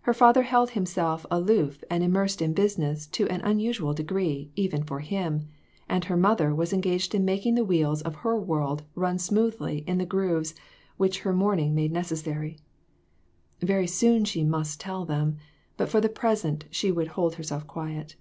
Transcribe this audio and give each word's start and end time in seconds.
Her 0.00 0.12
father 0.12 0.42
held 0.42 0.70
himself 0.70 1.24
aloof 1.30 1.84
and 1.88 2.02
immersed 2.02 2.42
in 2.42 2.54
business 2.54 3.06
to 3.06 3.28
an 3.28 3.40
unusual 3.42 3.94
degree, 3.94 4.50
even 4.56 4.82
for 4.82 4.98
him; 4.98 5.46
and 5.88 6.06
her 6.06 6.16
mother 6.16 6.52
was 6.52 6.72
engaged 6.72 7.14
in 7.14 7.24
making 7.24 7.54
the 7.54 7.64
wheels 7.64 8.02
of 8.02 8.16
her 8.16 8.36
world 8.36 8.82
run 8.96 9.16
smoothly 9.16 9.84
in 9.86 9.98
the 9.98 10.04
grooves 10.04 10.56
which 10.96 11.20
her 11.20 11.32
mourning 11.32 11.72
made 11.72 11.92
necessary. 11.92 12.58
Very 13.60 13.86
soon 13.86 14.24
she 14.24 14.42
must 14.42 14.80
tell 14.80 15.04
them, 15.04 15.36
but 15.76 15.88
for 15.88 16.00
the 16.00 16.08
present 16.08 16.64
she 16.72 16.90
would 16.90 17.06
hold 17.06 17.36
herself 17.36 17.64
quiet. 17.68 18.16